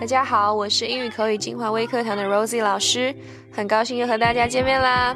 [0.00, 3.14] 大家好，我是英语口语精华微课堂的 Rosie 老师，
[3.52, 5.14] 很高兴又和大家见面啦。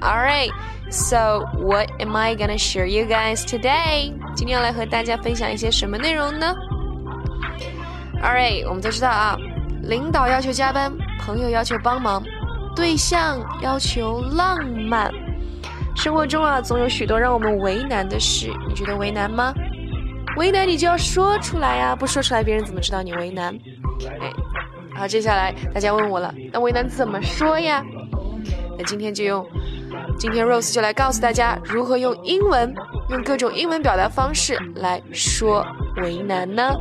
[0.00, 0.48] All right,
[0.92, 4.12] so what am I gonna share you guys today？
[4.36, 6.54] 今天要来和大家分享一些什么内容呢
[8.22, 9.36] ？Alright，我们都知道啊，
[9.82, 12.22] 领导要求加班，朋友要求帮忙，
[12.76, 15.10] 对象要求浪漫。
[15.96, 19.52] 生活中啊，总有许多让我们为难的事，你觉得为难吗？
[20.36, 23.52] 为难你就要说出来呀，不说出来别人怎么知道你为难？
[24.19, 24.31] 哎，
[24.95, 27.83] 好，接下来大家问我了，那为难怎么说呀？
[28.77, 29.45] 那今天就用，
[30.17, 32.73] 今天 Rose 就来告诉大家如何用英文，
[33.09, 35.65] 用各种英文表达方式来说
[35.97, 36.75] 为难呢？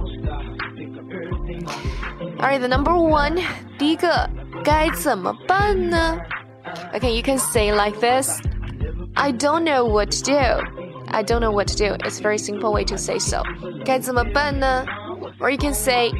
[2.38, 3.40] Alright, the number one，
[3.78, 4.28] 第一个
[4.64, 6.18] 该怎么办呢？
[6.92, 8.40] Okay, you can say like this.
[9.14, 10.34] I don't know what to do.
[11.06, 11.94] I don't know what to do.
[12.04, 13.42] It's a very simple way to say so.
[13.84, 14.84] 该怎么办呢?
[15.38, 16.10] Or you can say,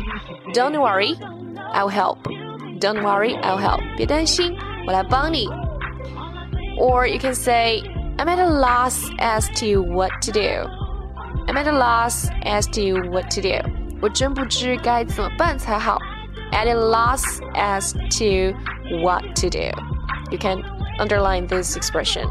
[0.52, 1.16] Don't worry,
[1.72, 2.18] I'll help.
[2.80, 3.80] Don't worry, I'll help.
[3.96, 5.48] 别担心，我来帮你。
[6.78, 7.82] Or you can say,
[8.16, 10.68] I'm at a loss as to what to do.
[11.46, 13.60] I'm at a loss as to what to do.
[14.00, 15.98] 我真不知该怎么办才好。
[16.52, 18.54] At a loss as to
[19.02, 19.70] what to do.
[20.30, 20.62] You can
[20.98, 22.28] underline this expression.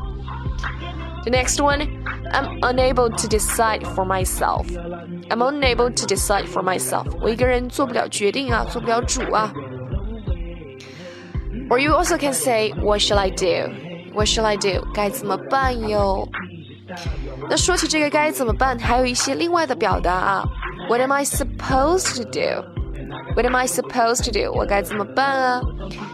[1.24, 1.97] The next one,
[2.32, 4.66] I'm unable to decide for myself.
[5.30, 7.06] I'm unable to decide for myself.
[7.22, 9.52] 我一个人做不了决定啊，做不了主啊。
[11.70, 13.72] Or you also can say, What shall I do?
[14.14, 14.86] What shall I do?
[14.94, 16.28] 该怎么办哟？
[17.50, 20.44] 那说起这个该怎么办，还有一些另外的表达啊。
[20.90, 22.64] What am I supposed to do?
[23.36, 24.52] What am I supposed to do?
[24.52, 25.62] 我该怎么办啊？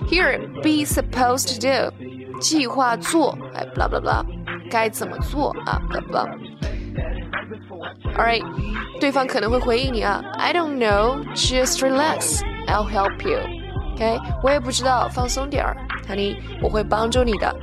[0.09, 2.39] Here, be supposed to do.
[2.39, 4.23] 计划做，哎，blah blah blah。
[4.73, 5.79] 该怎么做啊？
[5.89, 8.43] blah blah。Alright，
[8.99, 13.39] 对方可能会回应你啊，I don't know, just relax, I'll help you.
[13.95, 15.75] OK，我也不知道，放松点儿，
[16.07, 17.55] Honey，我会帮助你的。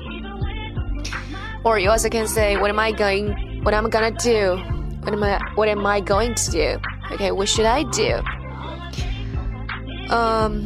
[1.63, 3.35] Or you also can say, What am I going?
[3.63, 4.57] What am I gonna do?
[5.03, 5.39] What am I?
[5.57, 6.81] What am I going to do?
[7.13, 8.23] OK, what should I do?
[10.09, 10.65] 嗯，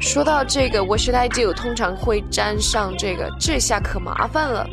[0.00, 1.52] 说到这个 What should I do？
[1.52, 4.66] 通常会沾上这个，这下可麻烦了。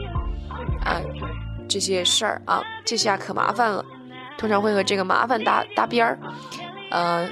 [0.85, 1.01] 啊，
[1.69, 3.85] 这些事儿啊，这下可麻烦了，
[4.37, 6.19] 通常会和这个麻烦搭搭边儿。
[6.91, 7.29] 呃，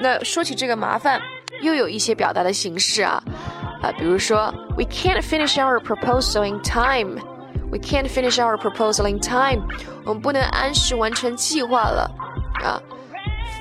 [0.00, 1.20] 那说起这个麻烦，
[1.60, 3.22] 又有一些表达的形式啊，
[3.82, 7.20] 啊，比如说，We can't finish our proposal in time.
[7.70, 9.66] We can't finish our proposal in time.
[10.04, 12.10] 我们不能按时完成计划了
[12.62, 12.80] 啊。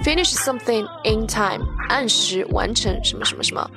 [0.03, 3.69] Finish something in time，按时完成什么什么什么。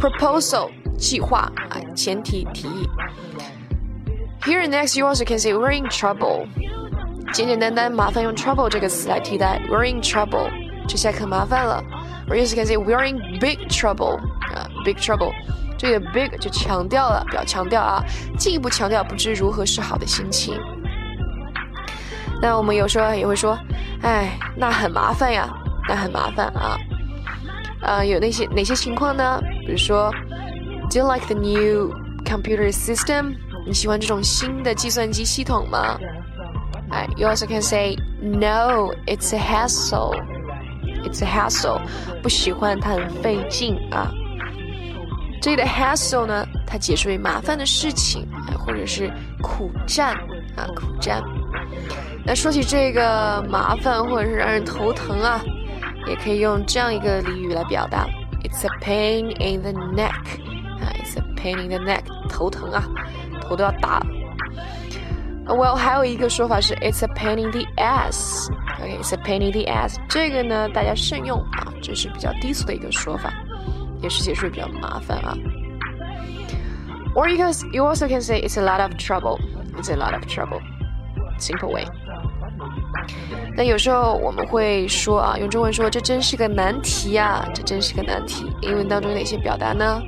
[0.00, 2.88] Proposal 计划啊，前提提议。
[4.44, 6.48] Here next, you also can say we're in trouble.
[7.32, 9.60] 简简单单，麻烦用 trouble 这个词来替代。
[9.70, 10.50] We're in trouble，
[10.88, 11.82] 这下可麻烦了。
[12.28, 14.18] Or you also can say we're in big trouble.
[14.52, 15.32] 啊，big trouble，
[15.78, 18.02] 这个 big 就强调了，表强调啊，
[18.36, 20.58] 进一步强调不知如何是好的心情。
[22.42, 23.56] 那我们有时候也会说，
[24.02, 25.48] 哎，那很麻烦呀，
[25.88, 26.76] 那很麻烦啊。
[27.80, 29.40] 呃，有那些哪些情况呢？
[29.64, 30.12] 比如说
[30.90, 31.94] ，Do you like the new
[32.24, 33.36] computer system?
[33.66, 35.98] 你喜欢这种新的计算机系统吗？
[36.90, 40.14] 哎，You also can say no, it's a hassle.
[41.04, 41.80] It's a hassle.
[42.22, 44.10] 不喜欢它很费劲啊。
[45.40, 48.28] 这里的 hassle 呢，它解释为麻烦的事情，
[48.58, 49.10] 或者是
[49.42, 50.14] 苦战
[50.56, 51.22] 啊，苦战。
[52.24, 55.40] 那说起这个麻烦或者是让人头疼啊，
[56.06, 58.06] 也可以用这样一个俚语来表达
[58.44, 60.12] ：It's a pain in the neck.
[60.80, 62.02] 啊，It's a pain in the neck.
[62.28, 62.84] 头疼啊。
[63.42, 64.06] 头都要大了。
[65.44, 68.48] Well，还有一个说法是 It's a pain in the ass。
[68.80, 69.96] OK，It's a pain in the ass。
[70.08, 73.32] 这个呢，大家慎用啊，这是比较低俗的一个说法，
[74.00, 75.36] 也是解释比较麻烦啊。
[77.14, 79.38] Or you can you also can say it's a lot of trouble.
[79.76, 80.60] It's a lot of trouble.
[81.38, 81.86] Simple way.
[83.56, 88.46] 那有时候我们会说啊，用中文说这真是个难题呀，这真是个难题。
[88.62, 90.00] 英文当中有哪些表达呢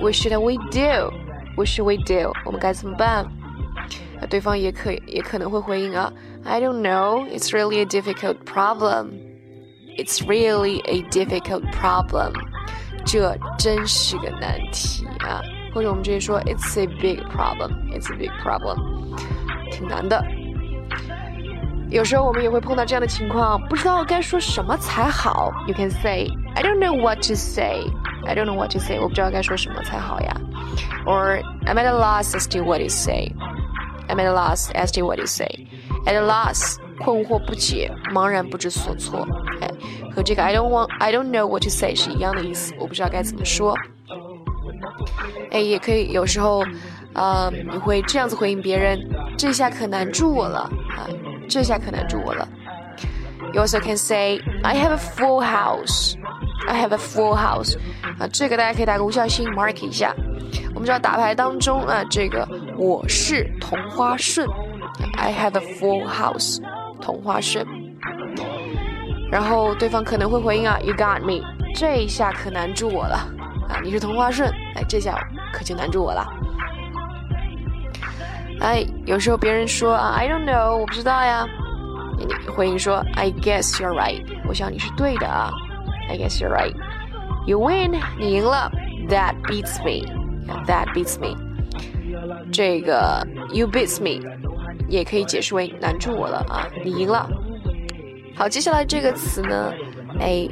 [0.00, 1.12] ？What should we do?
[1.55, 2.31] What should we do？
[2.45, 3.25] 我们该怎么办？
[4.19, 6.11] 那对方也可也可能会回应啊，
[6.43, 7.27] I don't know.
[7.29, 9.11] It's really a difficult problem.
[9.97, 12.33] It's really a difficult problem.
[13.05, 15.41] 这真是个难题啊！
[15.73, 17.71] 或者我们直接说，It's a big problem.
[17.91, 18.77] It's a big problem.
[19.71, 20.23] 挺难的。
[21.89, 25.51] 有时候我们也会碰到这样的情况，不知道该说什么才好。
[25.67, 27.85] You can say, I don't know what to say.
[28.25, 28.99] I don't know what to say.
[28.99, 30.35] 我不知道该说什么才好呀。
[31.05, 33.33] or I'm at a loss as to what you say.
[34.09, 35.67] I'm at a loss as to what you say.
[36.05, 39.27] At a loss，困惑不解，茫然不知所措。
[39.59, 39.67] 哎，
[40.15, 43.75] 和这个 I don't want I don't know what to say 是一样的意思，我不知道该怎么说。
[45.51, 46.63] 哎，也可以有时候，
[47.13, 48.99] 呃，你会这样子回应别人，
[49.37, 50.59] 这下可难住我了
[50.91, 51.07] 啊，
[51.49, 52.47] 这下可难住我了。
[53.53, 56.15] You also can say I have a full house.
[56.68, 57.76] I have a full house.
[58.18, 60.14] 啊，这个大家可以打个无效信 mark 一下。
[60.74, 64.48] 我们知道打牌当中啊，这个我是同花顺。
[65.18, 66.60] I have a full house，
[67.00, 67.66] 同花顺。
[69.30, 71.42] 然后对方可能会回应啊，You got me，
[71.74, 73.16] 这一下可难住我了
[73.68, 73.80] 啊！
[73.82, 75.18] 你是同花顺，哎，这下
[75.52, 76.26] 可就难住我了。
[78.60, 81.46] 哎，有时候别人说啊，I don't know，我不知道呀。
[82.18, 85.50] 你回应说，I guess you're right，我想你是对的啊。
[86.08, 86.74] I guess you're right。
[87.46, 88.70] You win，你赢了。
[89.08, 91.36] That beats me，That beats me。
[92.52, 94.20] 这个 You beats me，
[94.88, 97.28] 也可以解释为难住我了啊，你赢了。
[98.36, 99.72] 好，接下来这个词呢，
[100.20, 100.46] 哎，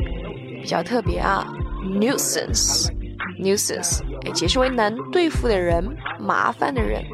[0.61, 1.47] 比较特别啊
[1.85, 7.05] ，nuisance，nuisance，哎，解释为难对付的人，麻烦的人。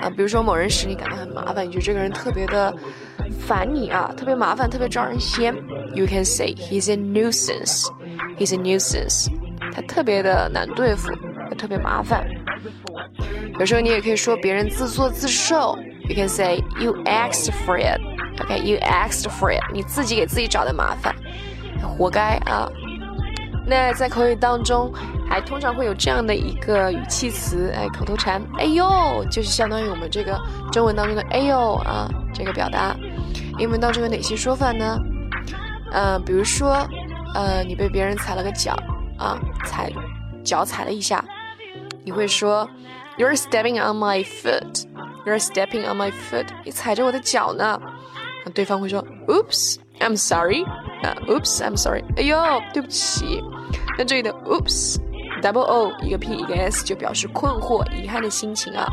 [0.00, 2.74] 啊，比如说某人使你感到很麻烦，你觉得这个人特别的
[3.38, 5.54] 烦你啊，特别麻烦，特别招人嫌。
[5.94, 7.88] You can say he's a nuisance.
[8.38, 9.28] He's a nuisance.
[9.74, 11.12] 他特别的难对付，
[11.48, 12.26] 他特别麻烦。
[13.58, 15.76] 有时候你也可以说别人自作自受。
[16.08, 18.00] You can say you asked for it.
[18.38, 19.62] Okay, you asked for it.
[19.72, 21.14] 你自己给自己找的麻烦，
[21.80, 22.68] 活该啊。
[23.66, 24.92] 那在口语当中，
[25.28, 30.38] 还通常会有这样的一个语气词，哎，口头禅，哎呦，就是相当于我们这个
[30.70, 32.94] 中文当中的哎呦啊，这个表达。
[33.58, 34.98] 英文当中有哪些说法呢？
[35.94, 36.86] 呃，比如说，
[37.34, 38.76] 呃，你被别人踩了个脚
[39.16, 39.90] 啊，踩
[40.44, 41.24] 脚踩了一下，
[42.04, 42.68] 你会说
[43.16, 44.84] ，You're stepping on my foot.
[45.24, 46.48] You're stepping on my foot.
[46.64, 47.80] 你踩着我的脚呢。
[48.52, 50.64] 对方会说，Oops, I'm sorry.
[51.02, 52.04] 啊，Oops, I'm sorry.
[52.16, 52.36] 哎呦，
[52.74, 53.40] 对不起。
[53.96, 58.86] 那这里的 oops，double o 一个 p 一个 s 就表示困惑、遗憾的心情啊，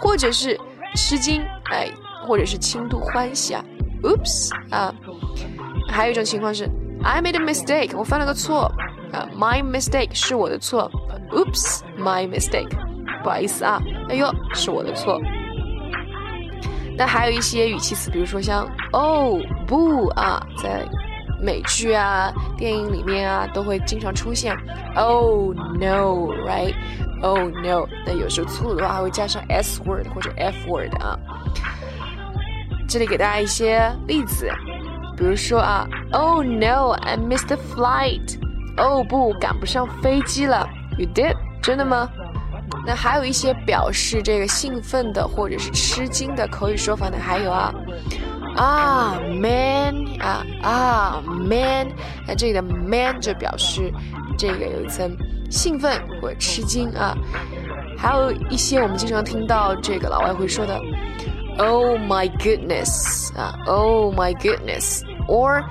[0.00, 0.58] 或者是
[0.94, 1.88] 吃惊，哎，
[2.26, 3.64] 或者是轻度欢喜啊
[4.02, 4.92] ，oops 啊。
[5.88, 6.68] 还有一种情况是
[7.02, 8.72] I made a mistake，我犯了个错
[9.12, 10.90] 啊，my mistake 是我的错
[11.30, 12.68] ，oops，my mistake，
[13.22, 15.20] 不好意思啊，哎呦，是我的错。
[16.96, 20.86] 那还有一些语气词，比如说像 oh 不啊，在。
[21.40, 24.52] 美剧啊、电影里面啊，都会经常出现。
[24.96, 26.74] Oh no, right?
[27.22, 27.86] Oh no。
[28.04, 31.16] 那有时候粗鲁的话还会加上 s word 或者 f word 啊。
[32.88, 34.50] 这里给大家一些例子，
[35.18, 38.38] 比如说啊，Oh no, I missed the flight。
[38.76, 40.68] 哦不，赶不上飞机了。
[40.96, 41.34] You did？
[41.60, 42.08] 真的吗？
[42.86, 47.74] 那还有一些表示这个兴奋的或者是吃惊的口语说法呢，还有啊。
[48.56, 51.88] 啊，man 啊啊，man，
[52.26, 53.92] 那这里的 man 就表示
[54.36, 55.16] 这个有一层
[55.50, 57.16] 兴奋或者吃惊啊。
[57.96, 60.80] 还有一些我们经常听到这个老外会说的
[61.58, 65.63] ，Oh my goodness 啊，Oh my goodness goodness，or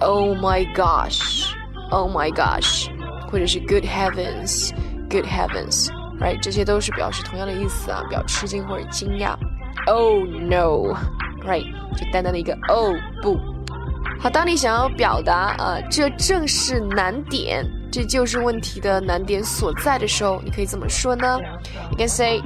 [0.00, 2.88] Oh my gosh，Oh my gosh，
[3.30, 9.34] 或者是 Good heavens，Good heavens，right，这些都是表示同样的意思啊，表吃惊或者惊讶。
[9.86, 11.64] Oh no。Right，
[11.96, 13.40] 就单单的一个哦不，
[14.20, 21.38] 好，当你想要表达呃，这正是难点，这就是问题的难点所在的时候，你可以怎么说呢？
[21.92, 22.42] You can say,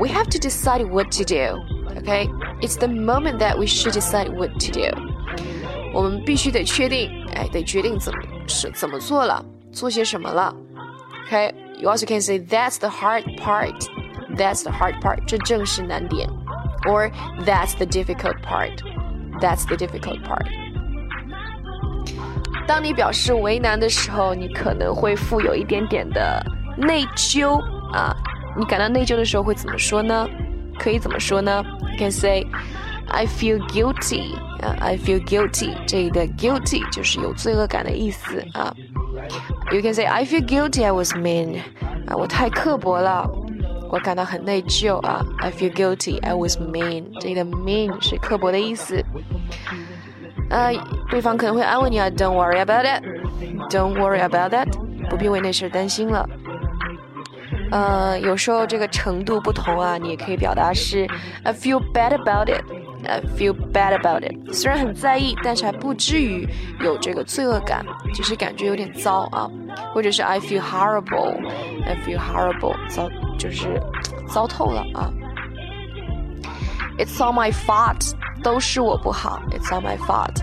[0.00, 1.60] "We have to decide what to do."
[2.00, 2.28] Okay,
[2.60, 4.90] it's the moment that we should decide what to do.
[5.92, 10.54] 我们必须得确定，哎，得决定怎么是怎么做了，做些什么了。
[11.28, 13.74] Okay, you also can say that's the hard part.
[14.36, 15.24] That's the hard part.
[15.26, 16.28] 这正是难点。
[16.86, 17.10] or
[17.44, 18.82] that's the difficult part.
[19.40, 20.46] That's the difficult part.
[22.66, 26.44] 当你表示为难的时候，你可能会附有一点点的
[26.76, 27.58] 内疚
[27.92, 28.14] 啊。
[28.56, 30.28] 你感到内疚的时候会怎么说呢？
[30.78, 31.64] 可以怎么说呢？
[31.92, 32.46] You can say,
[33.08, 35.70] "I feel guilty." 啊，I feel guilty.
[35.86, 38.74] 这里的 guilty 就是有罪恶感的意思啊。
[39.72, 40.84] You can say, "I feel guilty.
[40.84, 41.58] I was mean."
[42.06, 43.28] 啊，我太刻薄了。
[43.90, 46.20] 我感到很内疚啊，I feel guilty.
[46.22, 47.04] I was mean.
[47.20, 49.02] 这里的 mean 是刻薄的意思。
[50.50, 50.72] 呃，
[51.08, 53.02] 对方可能会安慰你啊，Don't worry about it.
[53.70, 54.66] Don't worry about that.
[55.08, 56.28] 不必为那事担心了。
[57.70, 61.06] 呃，有时候这个程度不同啊，你也可以表达是
[61.44, 62.62] I feel bad about it.
[63.06, 64.52] I feel bad about it.
[64.52, 66.48] 虽然很在意，但是还不至于
[66.80, 67.84] 有这个罪恶感，
[68.14, 69.50] 只是感觉有点糟啊。
[69.92, 71.36] 或者是 I feel horrible.
[71.84, 72.74] I feel horrible.
[72.88, 73.08] 糟。
[73.36, 73.78] 就是
[74.28, 75.12] 糟透了啊！
[76.96, 79.42] It's all my fault，都是我不好。
[79.50, 80.40] It's all my fault.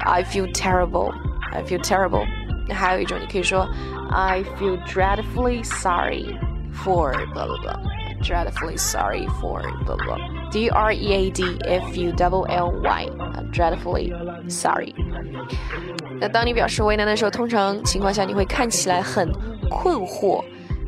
[0.00, 1.14] I feel terrible.
[1.52, 2.26] I feel terrible。
[2.68, 3.66] 那还有一种，你可以说
[4.10, 6.36] I feel dreadfully sorry
[6.74, 7.89] for blah blah blah。
[8.22, 10.18] dreadfully sorry for blah blah.
[10.50, 13.08] D R E A D F U double L Y.
[13.52, 14.12] Dreadfully
[14.48, 14.94] sorry.
[16.20, 19.30] 那当你表示为难的时候，通常情况下你会看起来很
[19.70, 20.42] 困惑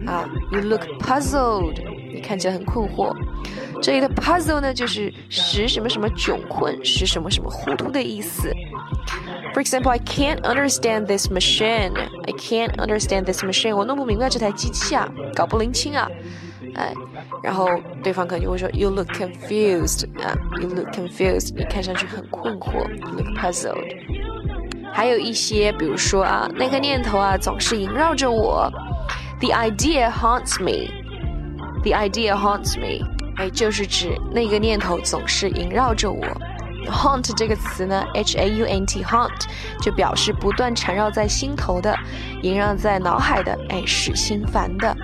[0.07, 0.29] 啊。
[0.53, 1.77] You look puzzled.
[2.12, 3.15] 你看起来很困惑。
[3.81, 8.50] 这里的 puzzle 呢，就是使什么什么窘困，使什么什么糊涂的意思。
[9.55, 11.95] For example, I can't understand this machine.
[12.27, 13.77] I can't understand this machine.
[13.77, 16.09] 我弄不明白这台机器啊，搞不灵清啊。
[16.75, 16.94] 哎，
[17.42, 17.70] 然后
[18.03, 23.77] 对方可能就会说，You look confused 啊，You look confused，你看上去很困惑，You look puzzled。
[24.92, 28.72] 还有一些，比如说啊，那个念头啊，总是萦绕着我
[29.39, 33.06] ，The idea haunts me，The idea haunts me，
[33.38, 36.25] 哎，就是指那个念头总是萦绕着我。
[36.86, 39.46] Haunt 这个词呢，H A U N T，haunt
[39.82, 41.98] 就表示不断缠绕在心头的，
[42.42, 44.96] 萦绕在脑海的，哎，使心烦的。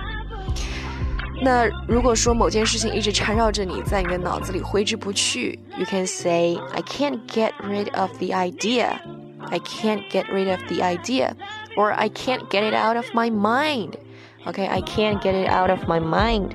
[1.41, 8.99] 那如果说某件事情一直缠绕着你，在你的脑子里挥之不去，you can say I can't get rid of the idea.
[9.51, 11.33] I can't get rid of the idea,
[11.75, 13.95] or I can't get it out of my mind.
[14.47, 16.53] Okay, I can't get it out of my mind.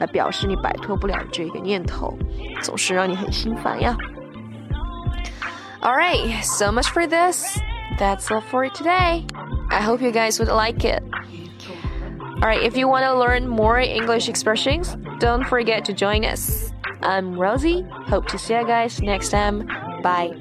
[0.00, 2.16] 来表示你摆脱不了这个念头，
[2.62, 3.96] 总是让你很心烦呀。
[5.82, 7.58] All right, so much for this.
[7.98, 9.24] That's all for today.
[9.70, 11.02] I hope you guys would like it.
[12.41, 16.71] Alright, if you want to learn more English expressions, don't forget to join us.
[17.03, 17.85] I'm Rosie.
[18.07, 19.67] Hope to see you guys next time.
[20.01, 20.31] Bye.